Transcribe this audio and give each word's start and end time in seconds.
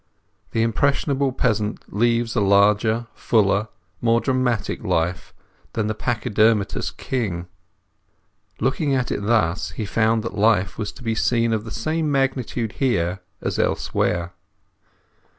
The 0.49 0.63
impressionable 0.63 1.31
peasant 1.31 1.93
leads 1.95 2.35
a 2.35 2.41
larger, 2.41 3.05
fuller, 3.13 3.67
more 4.01 4.19
dramatic 4.19 4.83
life 4.83 5.31
than 5.73 5.85
the 5.85 5.93
pachydermatous 5.93 6.97
king. 6.97 7.45
Looking 8.59 8.95
at 8.95 9.11
it 9.11 9.21
thus, 9.21 9.69
he 9.69 9.85
found 9.85 10.23
that 10.23 10.33
life 10.33 10.79
was 10.79 10.91
to 10.93 11.03
be 11.03 11.13
seen 11.13 11.53
of 11.53 11.65
the 11.65 11.69
same 11.69 12.11
magnitude 12.11 12.71
here 12.81 13.19
as 13.41 13.59
elsewhere. 13.59 14.33